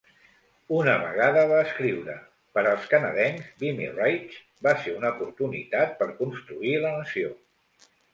Una 0.75 0.93
vegada 1.01 1.41
va 1.49 1.57
escriure: 1.65 2.15
Per 2.57 2.63
als 2.71 2.87
canadencs, 2.93 3.51
Vimy 3.63 3.89
Ridge 3.97 4.39
va 4.69 4.73
ser 4.87 4.95
una 5.01 5.11
oportunitat 5.19 5.93
per 6.01 6.09
construir 6.23 6.73
la 6.87 6.95
nació. 6.97 7.31